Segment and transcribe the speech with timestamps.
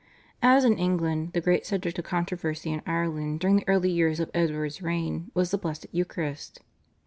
[0.41, 4.31] As in England, the great subject of controversy in Ireland during the early years of
[4.33, 6.59] Edward's reign was the Blessed Eucharist.